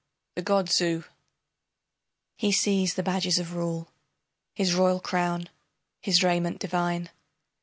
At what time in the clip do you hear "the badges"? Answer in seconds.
2.95-3.37